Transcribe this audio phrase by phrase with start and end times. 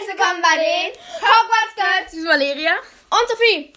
[0.00, 2.12] herzlich willkommen bei den Hogwarts Girls.
[2.12, 2.72] Ich bin Valeria.
[3.10, 3.72] Und Sophie.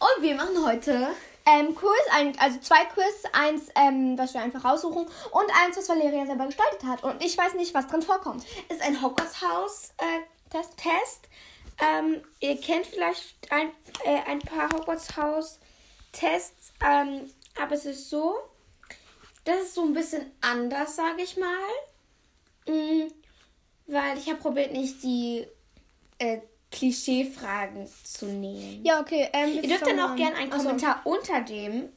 [0.00, 1.14] Und wir machen heute
[1.46, 5.88] ähm, Quiz, ein, also zwei Quiz, eins, ähm, was wir einfach raussuchen und eins, was
[5.88, 7.04] Valeria selber gestaltet hat.
[7.04, 8.44] Und ich weiß nicht, was drin vorkommt.
[8.70, 10.76] Ist ein Hogwarts Haus äh, Test.
[10.78, 11.28] Test.
[11.80, 13.70] Ähm, ihr kennt vielleicht ein,
[14.04, 15.60] äh, ein paar Hogwarts Haus
[16.10, 18.34] Tests, ähm, aber es ist so,
[19.44, 21.46] das ist so ein bisschen anders, sage ich mal.
[22.66, 23.12] Mm,
[23.92, 25.46] weil ich habe probiert, nicht die
[26.18, 26.38] äh,
[26.70, 28.84] Klischee-Fragen zu nehmen.
[28.84, 29.28] Ja, okay.
[29.32, 30.50] Ähm, Ihr dürft dann auch gerne einen.
[30.50, 31.90] Kommentar unter dem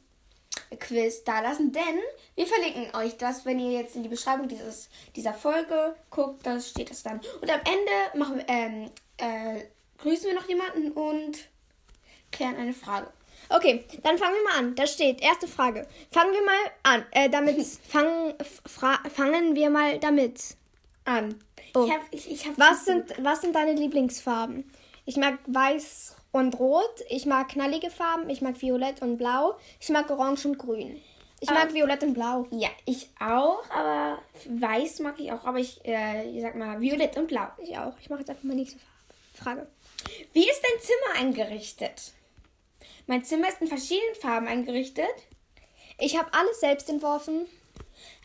[0.78, 2.00] Quiz da lassen, denn
[2.34, 6.60] wir verlinken euch das, wenn ihr jetzt in die Beschreibung dieses, dieser Folge guckt, da
[6.60, 7.20] steht es dann.
[7.40, 9.62] Und am Ende machen wir, ähm, äh,
[9.98, 11.38] grüßen wir noch jemanden und
[12.32, 13.08] klären eine Frage.
[13.48, 14.74] Okay, dann fangen wir mal an.
[14.74, 15.86] Da steht, erste Frage.
[16.10, 17.06] Fangen wir mal an.
[17.12, 18.34] Äh, damit fangen,
[18.66, 20.56] fra fangen wir mal damit
[21.04, 21.36] an.
[21.76, 21.84] Oh.
[21.84, 24.64] Ich hab, ich, ich hab Was sind, was sind deine Lieblingsfarben?
[25.04, 27.04] Ich mag weiß und rot.
[27.10, 28.30] Ich mag knallige Farben.
[28.30, 29.58] Ich mag violett und blau.
[29.78, 31.00] Ich mag orange und grün.
[31.40, 32.46] Ich mag Ähm, violett und blau.
[32.50, 37.18] Ja, ich auch, aber weiß mag ich auch, aber ich, äh, ich sag mal, violett
[37.18, 37.48] und blau.
[37.58, 37.92] Ich auch.
[38.00, 38.96] Ich mache jetzt einfach mal nächste Farbe.
[39.34, 39.66] Frage.
[40.32, 42.12] Wie ist dein Zimmer eingerichtet?
[43.06, 45.04] Mein Zimmer ist in verschiedenen Farben eingerichtet.
[45.98, 47.46] Ich habe alles selbst entworfen.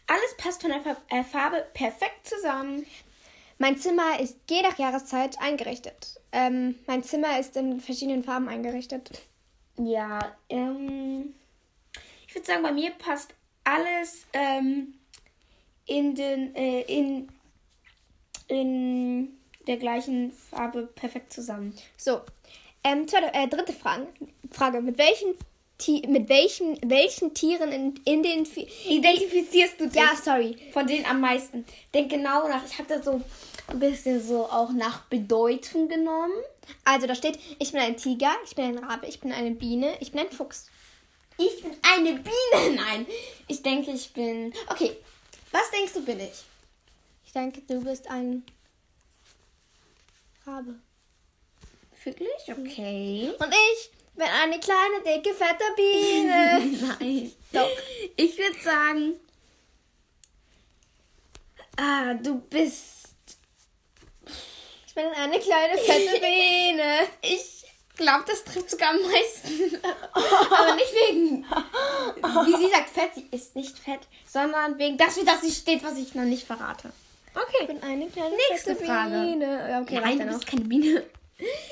[0.07, 2.85] Alles passt von der äh, Farbe perfekt zusammen.
[3.61, 6.19] Mein Zimmer ist je nach Jahreszeit eingerichtet.
[6.31, 9.11] Ähm, mein Zimmer ist in verschiedenen Farben eingerichtet.
[9.77, 11.35] Ja, ähm,
[12.27, 14.95] ich würde sagen, bei mir passt alles ähm,
[15.85, 17.29] in den äh, in
[18.47, 21.75] in der gleichen Farbe perfekt zusammen.
[21.97, 22.21] So,
[22.83, 24.07] ähm, zweite, äh, dritte Frage.
[24.51, 24.81] Frage.
[24.81, 25.35] Mit welchen,
[25.77, 28.45] Ti mit welchen, welchen Tieren in, in den...
[28.45, 30.57] Vi- Identifizierst du dich Ja, sorry.
[30.73, 31.63] von denen am meisten?
[31.93, 32.65] Denk genau nach.
[32.65, 33.21] Ich habe da so
[33.67, 36.33] ein bisschen so auch nach Bedeutung genommen.
[36.83, 39.95] Also da steht, ich bin ein Tiger, ich bin ein Rabe, ich bin eine Biene,
[39.99, 40.69] ich bin ein Fuchs.
[41.37, 42.75] Ich bin eine Biene.
[42.75, 43.05] Nein,
[43.47, 44.53] ich denke, ich bin.
[44.67, 44.95] Okay,
[45.51, 46.43] was denkst du, bin ich?
[47.25, 48.43] Ich denke, du bist ein
[50.45, 50.75] Rabe.
[52.03, 52.29] Wirklich?
[52.47, 53.31] Okay.
[53.37, 56.95] Und ich bin eine kleine, dicke, fette Biene.
[56.99, 57.31] Nein.
[57.53, 57.69] Doch.
[58.15, 59.13] Ich würde sagen.
[61.77, 63.00] Ah, du bist.
[64.91, 67.07] Ich bin eine kleine, fette Biene.
[67.21, 67.63] Ich
[67.95, 69.79] glaube, das trifft sogar am meisten.
[70.13, 71.45] Aber nicht wegen.
[71.45, 73.11] Wie sie sagt, fett.
[73.15, 76.45] Sie ist nicht fett, sondern wegen das, wie das sie steht, was ich noch nicht
[76.45, 76.91] verrate.
[77.33, 77.65] Ich Okay.
[77.67, 79.11] bin eine kleine, Nächste fette Frage.
[79.21, 79.79] Biene.
[79.83, 81.05] Okay, Nein, du bist keine Biene.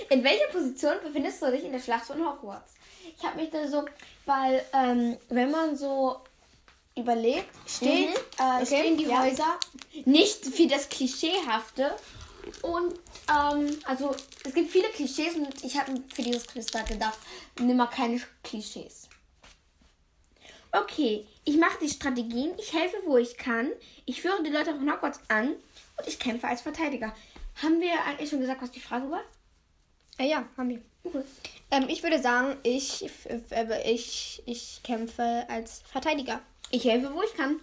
[0.09, 2.71] In welcher Position befindest du dich in der Schlacht von Hogwarts?
[3.17, 3.83] Ich habe mich da so,
[4.25, 6.21] weil ähm, wenn man so
[6.95, 8.13] überlegt, steht, Mhm.
[8.39, 9.21] äh, Okay, stehen die ja.
[9.23, 9.59] Häuser
[10.05, 11.93] nicht für das Klischeehafte.
[12.61, 12.93] Und
[13.29, 17.17] ähm, also es gibt viele Klischees und ich habe für dieses Quiz da gedacht,
[17.59, 19.07] nimm mal keine Klischees.
[20.71, 23.69] Okay, ich mache die Strategien, ich helfe, wo ich kann,
[24.05, 27.15] ich führe die Leute von Hogwarts an und ich kämpfe als Verteidiger.
[27.61, 29.23] Haben wir eigentlich schon gesagt, was die Frage war?
[30.19, 30.81] Äh, ja, haben wir.
[31.71, 36.41] Ähm, ich würde sagen, ich, äh, ich, ich kämpfe als Verteidiger.
[36.71, 37.59] Ich helfe, wo ich kann.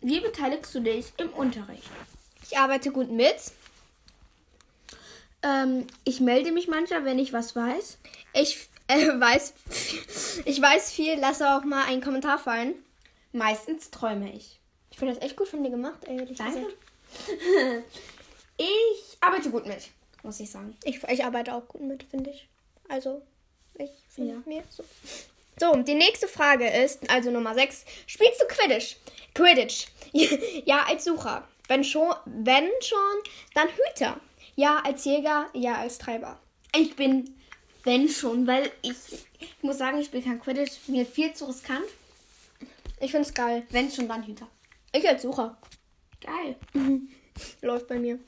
[0.00, 1.90] Wie beteiligst du dich im Unterricht?
[2.42, 3.36] Ich arbeite gut mit.
[5.42, 7.98] Ähm, ich melde mich manchmal, wenn ich was weiß.
[8.34, 9.54] Ich äh, weiß,
[10.44, 11.18] ich weiß viel.
[11.18, 12.74] Lasse auch mal einen Kommentar fallen.
[13.32, 14.58] Meistens träume ich.
[14.90, 16.66] Ich finde das echt gut von dir gemacht, ehrlich Danke.
[18.58, 19.88] Ich arbeite gut mit,
[20.22, 20.74] muss ich sagen.
[20.84, 22.48] Ich, ich arbeite auch gut mit, finde ich.
[22.88, 23.20] Also,
[23.74, 24.42] ich finde Ja.
[24.46, 24.82] mir so.
[25.58, 27.84] So, die nächste Frage ist, also Nummer 6.
[28.06, 28.96] Spielst du Quidditch?
[29.34, 29.86] Quidditch.
[30.66, 31.48] ja, als Sucher.
[31.68, 32.98] Wenn schon, wenn schon,
[33.54, 34.20] dann Hüter.
[34.54, 36.38] Ja, als Jäger, ja, als Treiber.
[36.74, 37.34] Ich bin,
[37.84, 38.96] wenn schon, weil ich,
[39.38, 40.88] ich muss sagen, ich spiele kein Quidditch.
[40.88, 41.86] Mir viel zu riskant.
[43.00, 43.66] Ich finde es geil.
[43.70, 44.48] Wenn schon, dann Hüter.
[44.92, 45.56] Ich als Sucher.
[46.20, 46.56] Geil.
[47.62, 48.18] Läuft bei mir.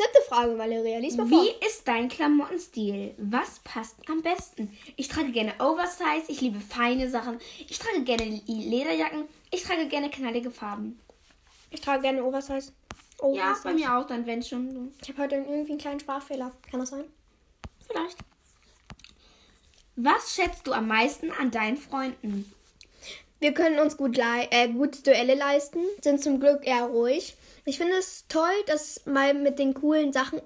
[0.00, 0.98] Siebte Frage, Valeria.
[0.98, 1.66] Lies mal Wie vor.
[1.66, 3.14] ist dein Klamottenstil?
[3.18, 4.74] Was passt am besten?
[4.96, 7.38] Ich trage gerne Oversize, ich liebe feine Sachen.
[7.68, 10.98] Ich trage gerne Lederjacken, ich trage gerne knallige Farben.
[11.70, 12.72] Ich trage gerne Oversize.
[13.20, 13.62] Ja, Oversize.
[13.64, 14.90] bei mir auch dann, wenn schon.
[15.02, 16.50] Ich habe heute irgendwie einen kleinen Sprachfehler.
[16.70, 17.04] Kann das sein?
[17.86, 18.16] Vielleicht.
[19.96, 22.50] Was schätzt du am meisten an deinen Freunden?
[23.40, 27.36] Wir können uns gut, äh, gut Duelle leisten, sind zum Glück eher ruhig.
[27.64, 30.40] Ich finde es toll, dass man mit den coolen Sachen,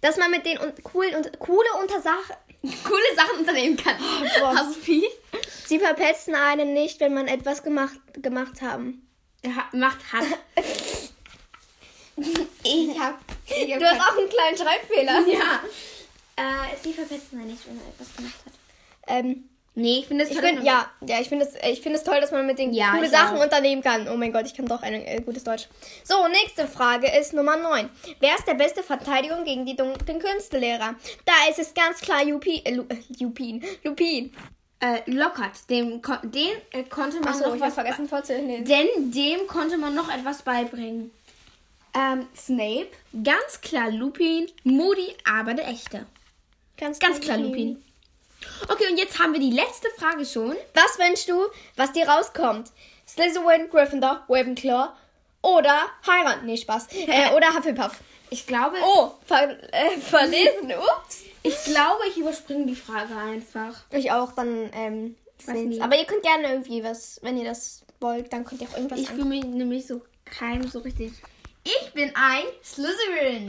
[0.00, 2.36] dass man mit den un coolen und coole Untersachen,
[2.84, 3.96] Coole Sachen unternehmen kann.
[4.40, 4.54] Boah.
[4.54, 5.02] Hast du
[5.66, 9.06] sie verpetzen einen nicht, wenn man etwas gemacht, gemacht haben.
[9.46, 10.26] Hat, macht hat.
[12.64, 13.20] Ich hab.
[13.46, 15.24] Ich hab Du hast auch einen kleinen Schreibfehler.
[15.28, 15.62] Ja.
[16.34, 18.52] Äh, sie verpetzt man nicht, wenn er etwas gemacht hat.
[19.06, 19.48] Ähm,
[19.78, 22.32] Nee, ich finde es ich find, ja, ja, ich finde es ich find toll, dass
[22.32, 23.44] man mit den Ja, coole Sachen auch.
[23.44, 24.08] unternehmen kann.
[24.08, 25.68] Oh mein Gott, ich kann doch ein äh, gutes Deutsch.
[26.02, 27.88] So, nächste Frage ist Nummer 9.
[28.18, 30.96] Wer ist der beste Verteidigung gegen die dunklen Künstelehrer?
[31.24, 32.60] Da ist es ganz klar Lupin.
[32.64, 33.62] Äh, Lu, äh, Lupin.
[33.84, 34.34] Lupin.
[34.80, 38.64] Äh, Lockhart, dem, den äh, konnte man Achso, noch ich habe was vergessen vorzulesen.
[38.64, 41.12] Denn dem konnte man noch etwas beibringen.
[41.94, 42.88] Ähm, Snape,
[43.22, 46.04] ganz klar Lupin, Moody, aber der echte.
[46.76, 47.80] Ganz klar Lupin.
[48.68, 50.56] Okay, und jetzt haben wir die letzte Frage schon.
[50.74, 51.46] Was wünschst du,
[51.76, 52.70] was dir rauskommt?
[53.06, 54.90] Slytherin, Gryffindor, Ravenclaw
[55.42, 56.46] oder heiraten?
[56.46, 56.88] Nee, Spaß.
[56.92, 57.96] Äh, oder Hufflepuff.
[58.30, 60.72] Ich glaube, Oh, ver äh, verlesen.
[61.00, 61.22] Ups.
[61.42, 63.74] ich glaube, ich überspringe die Frage einfach.
[63.90, 65.16] Ich auch, dann, ähm.
[65.80, 68.98] Aber ihr könnt gerne irgendwie was, wenn ihr das wollt, dann könnt ihr auch irgendwas
[68.98, 71.12] Ich fühle mich nämlich so keinem so richtig.
[71.64, 73.46] Ich bin ein Slytherin.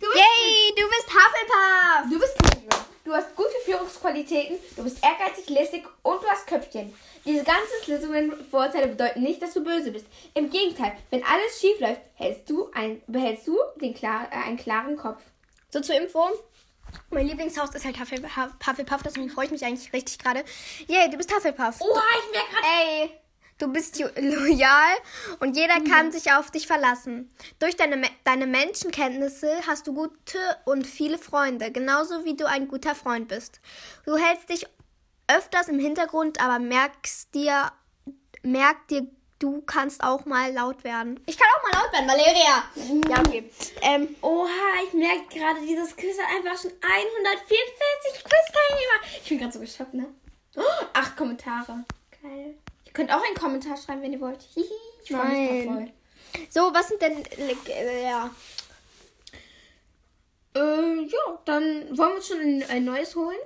[0.00, 2.10] Du bist, Yay, du bist Hufflepuff!
[2.10, 2.93] du bist Slytherin.
[3.04, 6.94] Du hast gute Führungsqualitäten, du bist ehrgeizig, listig und du hast Köpfchen.
[7.26, 10.06] Diese ganzen Slytherin-Vorurteile bedeuten nicht, dass du böse bist.
[10.32, 14.56] Im Gegenteil, wenn alles schief läuft, hältst du ein, behältst du den klar, äh, einen
[14.56, 15.20] klaren Kopf.
[15.68, 16.30] So zur Info.
[17.10, 18.30] Mein Lieblingshaus ist halt Hufflepuff,
[18.66, 20.42] Hufflepuff deswegen freue ich mich eigentlich richtig gerade.
[20.86, 21.80] Yay, du bist Hufflepuff.
[21.80, 22.66] Oha, ich merke gerade.
[22.66, 23.10] Ey,
[23.58, 24.96] du bist loyal
[25.40, 27.30] und jeder kann sich auf dich verlassen.
[27.58, 32.94] Durch deine, deine Menschenkenntnisse hast du gute und viele Freunde, genauso wie du ein guter
[32.94, 33.60] Freund bist.
[34.04, 34.66] Du hältst dich
[35.28, 37.72] öfters im Hintergrund, aber merkst dir,
[38.42, 39.06] merk dir,
[39.38, 41.20] du kannst auch mal laut werden.
[41.26, 43.10] Ich kann auch mal laut werden, Valeria.
[43.10, 43.50] Ja, okay.
[43.82, 44.48] Ähm, Oha,
[44.86, 49.20] ich merke gerade, dieses Quiz hat einfach schon 144 Quiz-Teilnehmer.
[49.22, 50.06] Ich bin gerade so geschockt, ne?
[50.56, 51.84] Oh, acht Kommentare.
[52.22, 52.54] Geil.
[52.94, 54.40] Ihr könnt auch einen Kommentar schreiben, wenn ihr wollt.
[54.54, 54.64] Hihi,
[55.02, 55.92] ich freue mich voll.
[56.48, 58.30] so, was sind denn, äh, ja.
[60.54, 63.36] Äh, ja, dann wollen wir uns schon ein, ein neues holen.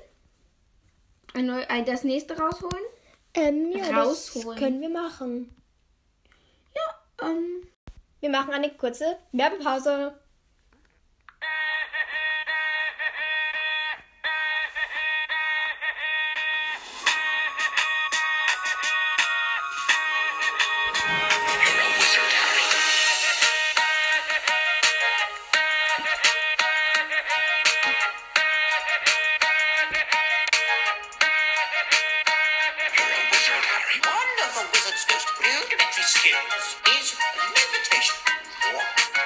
[1.33, 2.85] Ein neu, ein, das nächste rausholen.
[3.33, 4.59] Ähm, ja, das Rausholen.
[4.59, 5.57] können wir machen.
[6.75, 7.67] Ja, ähm.
[8.21, 10.19] Wir machen eine kurze Werbepause.
[34.99, 37.15] Of a wizard's most rudimentary skills is
[37.55, 38.17] levitation,
[38.75, 38.83] or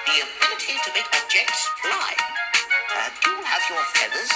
[0.07, 2.13] the ability to make objects fly.
[2.97, 4.33] Uh, do you have your feathers?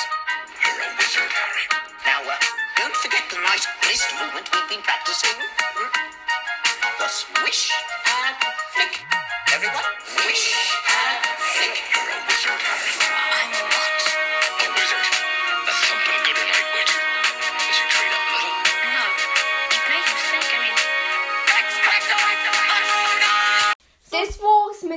[0.65, 1.67] You're a wizard, Harry.
[2.07, 2.37] Now, uh,
[2.77, 5.37] don't forget the nice wrist movement we've been practicing.
[5.77, 5.91] Hmm?
[7.01, 8.56] The swish and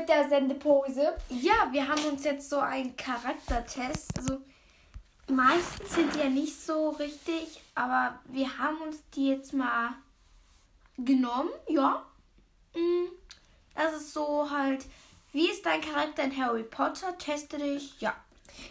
[0.09, 1.15] der Sendepose.
[1.29, 4.17] Ja, wir haben uns jetzt so einen Charaktertest.
[4.17, 4.41] Also,
[5.27, 9.91] meistens sind die ja nicht so richtig, aber wir haben uns die jetzt mal
[10.97, 12.03] genommen, ja.
[12.75, 13.05] Mm,
[13.75, 14.85] Das ist so halt,
[15.31, 17.17] wie ist dein Charakter in Harry Potter?
[17.17, 18.13] Teste dich, ja.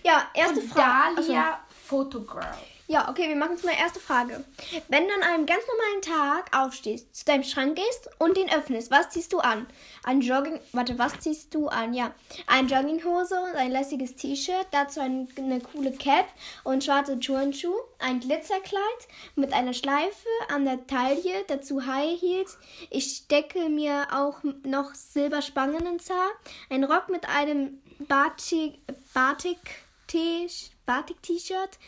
[0.03, 1.17] Ja, erste Frage.
[1.17, 2.45] Dahlia, Fotogirl.
[2.91, 4.43] Ja, okay, wir machen jetzt mal erste Frage.
[4.89, 8.91] Wenn du an einem ganz normalen Tag aufstehst, zu deinem Schrank gehst und den öffnest,
[8.91, 9.67] was ziehst du an?
[10.05, 11.93] Ein Jogging, warte, was ziehst du an?
[11.93, 12.15] Ja,
[12.47, 16.29] eine Jogginghose und ein lässiges T-Shirt, dazu ein, eine coole Cap
[16.65, 18.81] und schwarze Turnschuhe, ein Glitzerkleid
[19.37, 22.57] mit einer Schleife an der Taille, dazu High Heels.
[22.89, 26.31] Ich stecke mir auch noch Silberspangen ins Haar,
[26.71, 28.79] ein Rock mit einem Batik,
[29.13, 29.59] Batik
[30.87, 31.79] Batik-T-Shirt.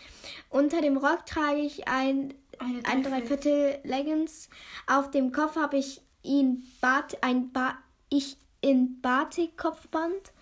[0.51, 3.79] Unter dem Rock trage ich ein, Eine ein Dreiviertel.
[3.85, 4.49] Leggings.
[4.87, 7.79] Auf dem Kopf habe ich ihn Bat, ein ba
[8.11, 10.33] ich in Batik-Kopfband.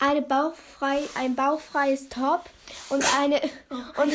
[0.00, 2.44] Eine bauchfrei, ein bauchfreies Top
[2.88, 3.40] und eine
[3.96, 4.12] und,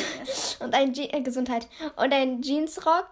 [0.61, 3.09] und ein Je äh, Gesundheit und ein Jeansrock.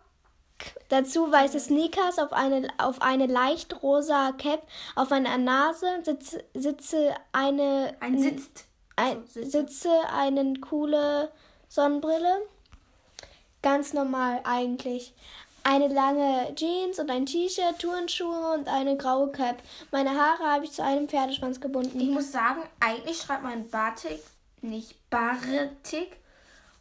[0.89, 7.13] Dazu weiße Sneakers auf eine, auf eine leicht rosa Cap, auf meiner Nase sitze, sitze
[7.33, 8.65] eine Ein sitzt.
[8.95, 9.89] Ein, sitze.
[10.13, 11.31] eine coole
[11.69, 12.41] Sonnenbrille.
[13.61, 15.13] Ganz normal eigentlich.
[15.63, 19.61] Eine lange Jeans und ein T-Shirt, Turnschuhe und eine graue Cap.
[19.91, 22.13] Meine Haare habe ich zu einem Pferdeschwanz Ich gebunden.
[22.13, 24.23] muss sagen, eigentlich schreibt man Batik,
[24.61, 26.17] nicht Baretik.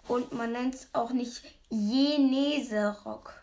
[0.09, 3.35] Und man nennt es auch nicht Jeneserock.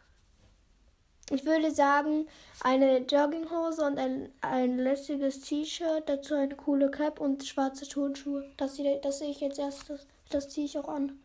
[1.29, 2.27] Ich würde sagen,
[2.61, 8.49] eine Jogginghose und ein, ein lässiges T-Shirt, dazu eine coole Cap und schwarze Turnschuhe.
[8.55, 10.05] Das, sehe- das ich jetzt erstes.
[10.29, 11.19] Das ziehe ich auch an.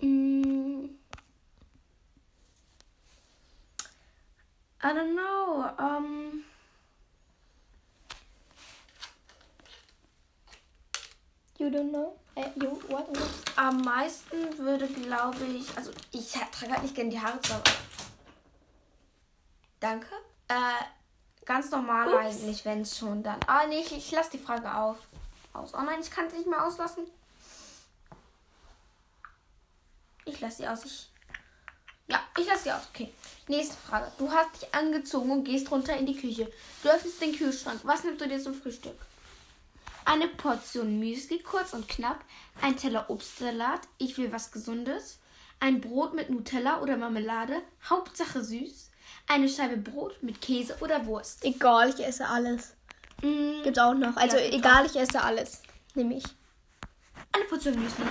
[0.00, 0.84] Mm.
[4.82, 5.64] I don't know.
[5.78, 6.44] Ähm,
[11.58, 12.16] You don't know?
[12.36, 13.06] Äh, you, what?
[13.56, 17.64] am meisten würde, glaube ich, also ich trage halt nicht gerne die Haare zusammen.
[19.80, 20.08] Danke.
[20.48, 20.54] Äh,
[21.44, 22.18] ganz normal Ups.
[22.18, 23.40] eigentlich, wenn es schon dann.
[23.46, 24.98] Ah, nee, ich, ich lasse die Frage auf.
[25.52, 25.74] Aus.
[25.74, 27.04] Oh nein, ich kann es nicht mehr auslassen.
[30.24, 30.84] Ich lasse sie aus.
[30.84, 31.10] Ich.
[32.06, 32.82] Ja, ich lasse sie aus.
[32.92, 33.12] Okay.
[33.48, 34.12] Nächste Frage.
[34.18, 36.52] Du hast dich angezogen und gehst runter in die Küche.
[36.82, 37.80] Du öffnest den Kühlschrank.
[37.84, 38.96] Was nimmst du dir zum Frühstück?
[40.04, 42.24] Eine Portion Müsli, kurz und knapp.
[42.62, 43.80] Ein Teller Obstsalat.
[43.98, 45.18] Ich will was Gesundes.
[45.58, 47.62] Ein Brot mit Nutella oder Marmelade.
[47.88, 48.89] Hauptsache süß.
[49.30, 51.44] Eine Scheibe Brot mit Käse oder Wurst.
[51.44, 52.74] Egal, ich esse alles.
[53.22, 54.16] Mm, Gibt's auch noch.
[54.16, 55.62] Also Ja, egal, ich esse alles.
[55.94, 56.24] Nehme ich.
[57.32, 58.04] eine Portion Müsli.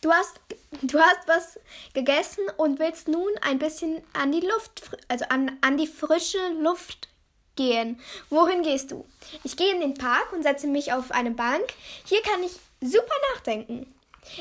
[0.00, 0.38] Du hast,
[0.82, 1.58] du hast was
[1.94, 7.08] gegessen und willst nun ein bisschen an die Luft, also an, an die frische Luft
[7.56, 7.98] gehen.
[8.30, 9.04] Wohin gehst du?
[9.42, 11.64] Ich gehe in den Park und setze mich auf eine Bank.
[12.04, 13.92] Hier kann ich super nachdenken.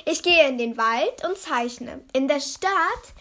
[0.06, 2.01] Ich gehe in den Wald und zeichne.
[2.13, 3.13] In der Stadt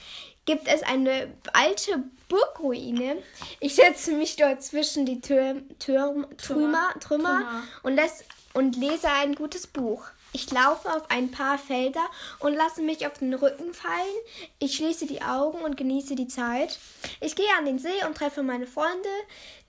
[0.45, 3.23] gibt es eine alte Burgruine.
[3.61, 7.63] Ich setze mich dort zwischen die Tür, Tür, Trümmer, Trümmer, Trümmer.
[7.83, 8.25] und, les,
[8.55, 10.07] und lese ein gutes Buch.
[10.33, 12.05] Ich laufe auf ein paar Felder
[12.39, 14.17] und lasse mich auf den Rücken fallen.
[14.59, 16.79] Ich schließe die Augen und genieße die Zeit.
[17.21, 19.11] Ich gehe an den See und treffe meine Freunde.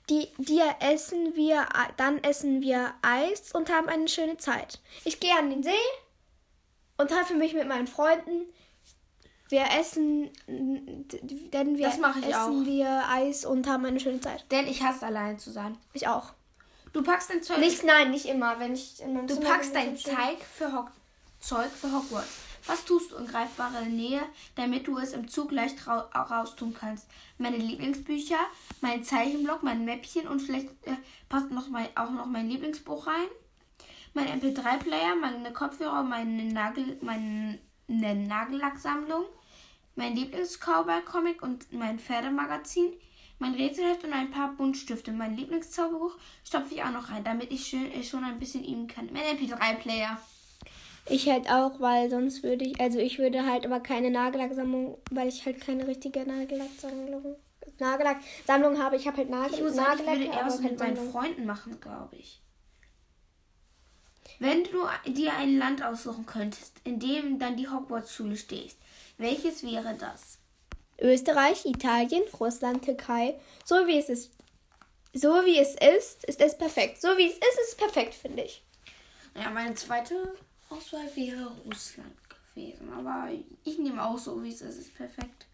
[0.10, 1.66] Die, die essen wir,
[1.98, 4.80] dann essen wir Eis und haben eine schöne Zeit.
[5.04, 5.72] Ich gehe an den See
[6.98, 8.46] und treffe mich mit meinen Freunden.
[9.50, 12.66] Wir essen, denn wir Das mache ich essen auch.
[12.66, 14.46] wir Eis und haben eine schöne Zeit.
[14.52, 15.78] Denn ich hasse allein zu sein.
[15.94, 16.34] Ich auch.
[16.94, 17.60] Du packst dein Zeug.
[17.60, 18.60] Nicht, nein, nicht immer.
[18.60, 19.98] Wenn ich in meinem du Zimmer packst bin, dein.
[19.98, 20.92] Zeug für, Hog
[21.40, 22.40] Zeug für Hogwarts.
[22.66, 24.22] Was tust du in greifbarer Nähe,
[24.56, 27.08] damit du es im Zug leicht ra raustun kannst?
[27.38, 28.40] Meine Lieblingsbücher,
[28.80, 30.96] mein Zeichenblock, mein Mäppchen und vielleicht äh,
[31.28, 33.28] passt noch mein, auch noch mein Lieblingsbuch rein.
[34.14, 36.98] Mein MP3-Player, meine Kopfhörer, meine, Nagel,
[37.88, 39.26] meine Nagellacksammlung,
[39.96, 42.94] mein Lieblings-Cowboy-Comic und mein Pferdemagazin,
[43.40, 45.12] mein Rätselheft und ein paar Buntstifte.
[45.12, 48.88] Mein Lieblingszauberbuch stopfe ich auch noch rein, damit ich schön, äh, schon ein bisschen üben
[48.88, 49.10] kann.
[49.12, 50.18] Mein MP3-Player.
[51.10, 55.28] Ich halt auch, weil sonst würde ich, also ich würde halt aber keine Nagellacksammlung, weil
[55.28, 57.36] ich halt keine richtige Nagellacksammlung,
[57.80, 58.96] Nagellacksammlung habe.
[58.96, 61.12] Ich habe halt Nagel, Ich muss sagen, ich Nagellack, würde eher was mit meinen Sammlung.
[61.12, 62.43] Freunden machen, glaube ich.
[64.44, 68.78] Wenn du dir ein Land aussuchen könntest, in dem dann die Hogwarts-Schule stehst,
[69.18, 70.38] welches wäre das?
[71.00, 74.32] Österreich, Italien, Russland, Türkei, so wie es ist.
[75.14, 77.00] So wie es ist, ist es perfekt.
[77.00, 78.62] So wie es ist, ist es perfekt, finde ich.
[79.34, 80.34] Ja, meine zweite
[80.70, 82.14] Auswahl wäre Russland
[82.54, 82.92] gewesen.
[82.92, 83.30] Aber
[83.64, 85.48] ich nehme auch so, wie es ist, ist perfekt.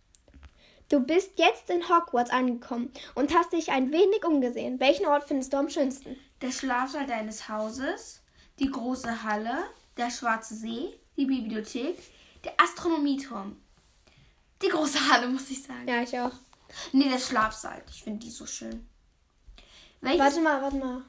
[0.90, 4.80] Du bist jetzt in Hogwarts angekommen und hast dich ein wenig umgesehen.
[4.80, 6.18] Welchen Ort findest du am schönsten?
[6.42, 8.24] Der Schlafsaal deines Hauses,
[8.60, 9.64] die große Halle,
[9.98, 11.98] der schwarze See, die Bibliothek,
[12.44, 13.58] der Astronomieturm.
[14.62, 15.88] Die große Halle, muss ich sagen.
[15.88, 16.32] Ja, ich auch.
[16.92, 17.82] Nee, der Schlafsaal.
[17.90, 18.88] Ich finde die so schön.
[20.02, 20.20] Welches?
[20.20, 21.02] Warte mal, warte mal.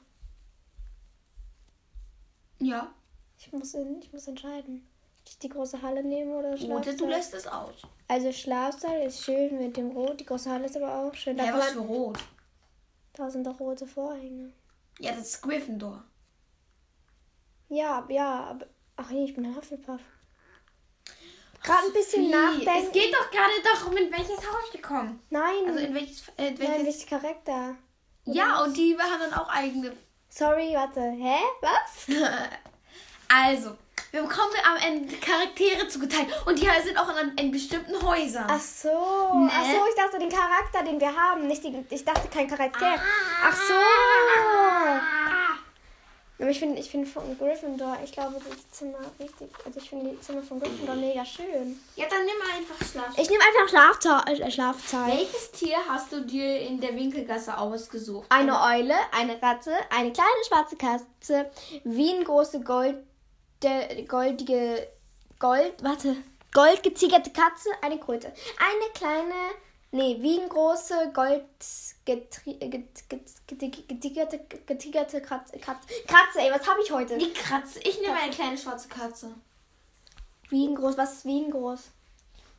[2.59, 2.93] Ja.
[3.39, 4.87] Ich muss, in, ich muss entscheiden.
[5.23, 6.97] Ob ich die große Halle nehme oder Oder Schlafsaal.
[6.97, 7.75] du lässt es aus.
[8.09, 10.19] Also Schlafsaal ist schön mit dem Rot.
[10.21, 11.37] Die große Halle ist aber auch schön.
[11.37, 12.19] Da, Ja, was für rot.
[13.13, 14.53] da sind doch rote Vorhänge.
[14.99, 16.03] Ja, das ist Gryffindor.
[17.71, 18.67] Ja, ja, aber.
[18.97, 20.01] Ach nee, ich bin ein Hufflepuff.
[21.63, 22.87] Gerade ein bisschen nachdenken.
[22.87, 25.23] Es geht doch gerade darum, in welches Haus wir kommen.
[25.31, 26.29] Nein, Also in welches...
[26.37, 27.75] Äh, nein, welches welcher Charakter?
[28.25, 29.97] ja, und die haben dann auch eigene...
[30.29, 31.01] Sorry, warte.
[31.01, 31.39] Hä?
[31.61, 32.17] Was?
[33.33, 33.77] Also,
[34.11, 36.27] wir bekommen am Ende Charaktere zugeteilt.
[36.47, 38.47] Und die sind auch in, in bestimmten Häusern.
[38.49, 38.89] Ach so.
[38.89, 39.49] Ne?
[39.55, 41.47] Ach so, ich dachte den Charakter, den wir haben.
[41.47, 42.97] Nicht die, ich dachte kein Charakter.
[43.45, 43.75] Ach so.
[46.41, 49.51] Aber ich finde ich find von Gryffindor, ich glaube, das Zimmer richtig.
[49.65, 51.79] Also ich finde die Zimmer von Gryffindor mega schön.
[51.97, 53.19] Ja, dann nimm einfach Schlaf.
[53.19, 55.19] Ich nehme einfach Schlafza äh, Schlafzeit.
[55.19, 58.27] Welches Tier hast du dir in der Winkelgasse ausgesucht?
[58.31, 61.51] Eine Eule, eine Ratte, eine kleine schwarze Katze,
[61.85, 62.97] wie eine große Gold,
[63.63, 64.89] der, goldige,
[65.39, 66.17] Gold, warte,
[66.53, 68.33] goldgetigerte Katze, eine Kröte.
[68.59, 69.35] Eine kleine,
[69.93, 71.43] nee, wie eine große Gold,
[72.07, 77.19] getri- get- get- get- getigerte, Katze, Katze, ey, was habe ich heute?
[77.19, 77.81] Die Katze.
[77.81, 79.33] Ich nehme eine kleine schwarze Katze.
[80.49, 81.81] Wie ein groß, was ist wie ein groß?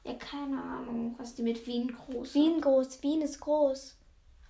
[0.03, 3.95] Ja, keine Ahnung, was die mit Wien groß Wien groß, Wien ist groß.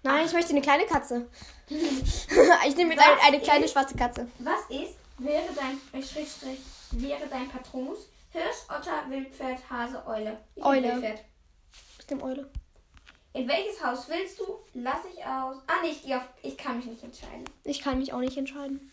[0.04, 1.28] Nein, ich möchte eine kleine Katze.
[1.68, 4.28] ich nehme jetzt eine, eine kleine ist- schwarze Katze.
[4.40, 6.60] Was ist, wäre dein, äh, Schrägstrich,
[6.92, 8.08] wäre dein Patronus?
[8.32, 10.40] Hirsch, Otter, Wildpferd, Hase, Eule.
[10.56, 10.84] Ich Eule.
[10.94, 11.20] Wildpferd.
[11.98, 12.50] Bestimmt Eule.
[13.34, 14.60] In welches Haus willst du?
[14.74, 15.58] Lass ich aus.
[15.68, 17.46] Ah, nee, ich, geh auf, ich kann mich nicht entscheiden.
[17.64, 18.92] Ich kann mich auch nicht entscheiden.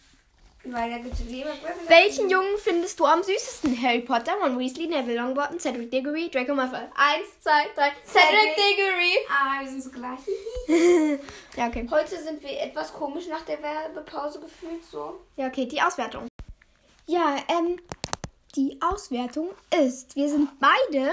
[0.65, 1.89] Weil da gibt es Leber, Gryffindor.
[1.89, 3.81] Welchen Jungen findest du am süßesten?
[3.81, 6.79] Harry Potter, Ron Weasley, Neville Longbottom, Cedric Diggory, Draco Malfoy.
[6.95, 7.93] Eins, zwei, drei.
[8.05, 8.57] Cedric Cedric.
[8.57, 9.19] Diggory.
[9.29, 10.21] Ah, wir sind so gleich.
[11.57, 11.89] Ja, okay.
[11.91, 15.21] Heute sind wir etwas komisch nach der Werbepause gefühlt so.
[15.37, 16.29] Ja, okay, die Auswertung.
[17.07, 17.81] Ja, ähm,
[18.55, 19.51] die Auswertung
[19.85, 21.11] ist, wir sind beide,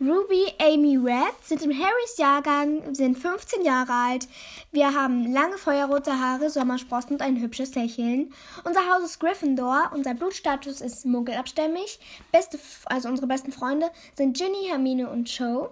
[0.00, 4.26] Ruby, Amy, Red, sind im Harrys Jahrgang, sind 15 Jahre alt.
[4.72, 8.32] Wir haben lange feuerrote Haare, Sommersprossen und ein hübsches Lächeln.
[8.64, 12.00] Unser Haus ist Gryffindor, unser Blutstatus ist muggelabstämmig.
[12.32, 15.70] Beste, also unsere besten Freunde sind Ginny, Hermine und Cho.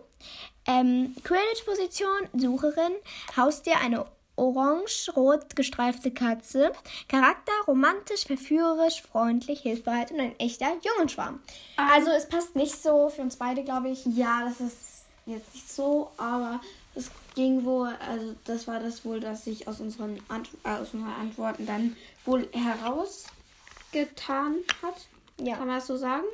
[0.66, 2.92] Ähm, Quidditch-Position, Sucherin,
[3.36, 6.72] Haustier, eine orange-rot gestreifte Katze.
[7.08, 11.40] Charakter, romantisch, verführerisch, freundlich, hilfsbereit und ein echter Jungenschwarm.
[11.76, 14.04] Also es passt nicht so für uns beide, glaube ich.
[14.06, 16.60] Ja, das ist jetzt nicht so, aber
[16.94, 20.92] es ging wohl, also das war das wohl, das sich aus unseren, Ant äh, aus
[20.92, 25.06] unseren Antworten dann wohl herausgetan hat.
[25.40, 25.56] Ja.
[25.56, 26.24] Kann man das so sagen?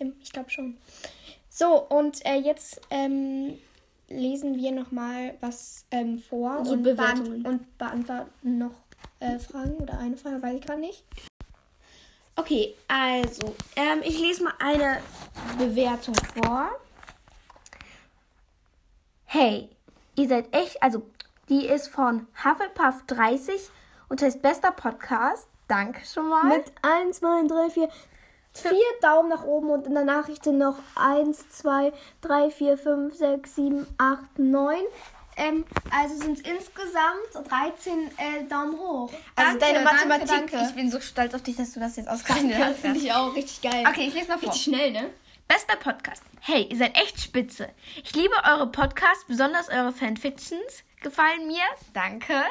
[0.00, 0.76] Ähm, Ich glaube schon.
[1.48, 3.58] So, und äh, jetzt ähm,
[4.16, 7.42] lesen wir nochmal was ähm, vor Also und, Bewertungen.
[7.42, 8.74] beant und beantworten noch
[9.20, 11.04] äh, Fragen oder eine Frage, weiß ich gerade nicht.
[12.36, 14.98] Okay, also, ähm, ich lese mal eine
[15.58, 16.70] Bewertung vor.
[19.26, 19.68] Hey,
[20.16, 21.02] ihr seid echt, also,
[21.48, 23.60] die ist von Hufflepuff 30
[24.08, 25.48] und heißt bester Podcast.
[25.68, 26.44] Danke schon mal.
[26.44, 27.88] Mit 1, 2, 3, 4,
[28.54, 33.14] 4 Daumen nach oben und in der Nachricht sind noch 1, 2, 3, 4, 5,
[33.14, 34.76] 6, 7, 8, 9.
[35.36, 39.10] Ähm, also sind es insgesamt 13 äh, Daumen hoch.
[39.34, 40.28] Also Danke, deine danke, Mathematik.
[40.50, 40.66] danke.
[40.68, 42.80] Ich bin so stolz auf dich, dass du das jetzt ausgerechnet Danke, hast.
[42.80, 43.84] finde ich auch richtig geil.
[43.88, 44.48] Okay, ich lese mal vor.
[44.50, 45.10] Richtig schnell, ne?
[45.48, 46.22] Bester Podcast.
[46.40, 47.68] Hey, ihr seid echt spitze.
[48.04, 50.84] Ich liebe eure Podcasts, besonders eure Fanfictions.
[51.02, 51.62] Gefallen mir.
[51.94, 52.42] Danke.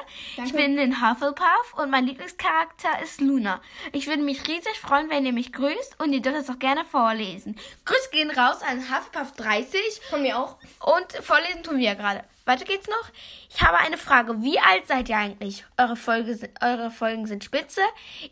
[0.44, 3.62] Ich bin in Hufflepuff und mein Lieblingscharakter ist Luna.
[3.94, 6.84] Ich würde mich riesig freuen, wenn ihr mich grüßt und ihr dürft es auch gerne
[6.84, 7.58] vorlesen.
[7.86, 10.58] Grüße gehen raus an Hufflepuff 30 Von mir auch.
[10.86, 12.24] und vorlesen tun wir ja gerade.
[12.46, 13.10] Weiter geht's noch.
[13.50, 14.42] Ich habe eine Frage.
[14.42, 15.64] Wie alt seid ihr eigentlich?
[15.78, 17.82] Eure, Folge, eure Folgen sind spitze.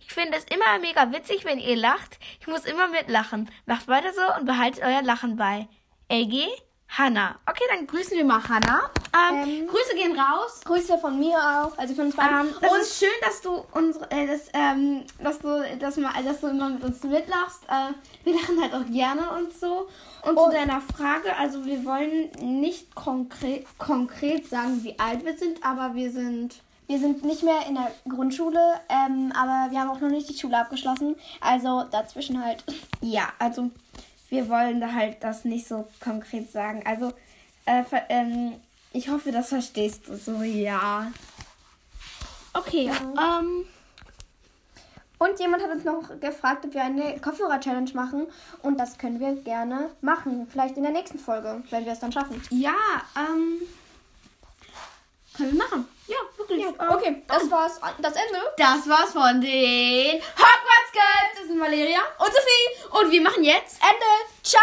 [0.02, 2.18] Ich finde es immer mega witzig, wenn ihr lacht.
[2.42, 3.50] Ich muss immer mitlachen.
[3.68, 5.68] Macht weiter so und behaltet euer Lachen bei.
[6.12, 6.48] LG,
[6.98, 7.36] Hanna.
[7.46, 8.90] Okay, dann grüßen wir mal Hanna.
[9.14, 10.62] Ähm, Ähm, Grüße gehen raus.
[10.66, 12.40] Grüße von mir auch, also von uns beiden.
[12.40, 16.12] Ähm, das und ist schön, dass du unsere, äh, dass, ähm, dass du, dass, mal,
[16.24, 17.64] dass du immer mit uns mitlachst.
[17.68, 19.88] Äh, wir lachen halt auch gerne und so.
[20.24, 25.38] Und zu Und- deiner Frage, also wir wollen nicht konkret, konkret sagen, wie alt wir
[25.38, 26.56] sind, aber wir sind
[26.88, 30.36] wir sind nicht mehr in der Grundschule, ähm, aber wir haben auch noch nicht die
[30.38, 31.16] Schule abgeschlossen.
[31.40, 32.64] Also dazwischen halt.
[33.00, 33.70] Ja, also
[34.30, 36.84] wir wollen da halt das nicht so konkret sagen.
[36.86, 37.14] Also
[37.66, 38.54] äh, ähm,
[38.94, 41.12] ich hoffe, das verstehst du so, ja.
[42.54, 43.66] Okay, ähm,
[45.20, 48.26] Und jemand hat uns noch gefragt, ob wir eine Kopfhörer-Challenge machen.
[48.64, 50.48] Und das können wir gerne machen.
[50.50, 52.42] Vielleicht in der nächsten Folge, wenn wir es dann schaffen.
[52.50, 52.74] ja,
[53.16, 53.62] ähm,
[55.36, 55.99] können wir machen.
[56.10, 56.66] Ja, wirklich.
[56.66, 57.80] Ähm, Okay, das war's.
[58.00, 58.40] Das Ende.
[58.58, 61.34] Das war's von den Hogwarts Girls.
[61.38, 63.00] Das sind Valeria und Sophie.
[63.00, 64.06] Und wir machen jetzt Ende.
[64.44, 64.62] Ciao.